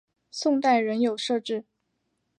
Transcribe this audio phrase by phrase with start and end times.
[0.31, 1.63] 宋代仍有设置。